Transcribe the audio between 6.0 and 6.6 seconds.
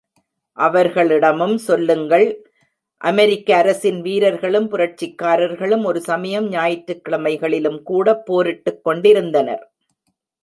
சமயம்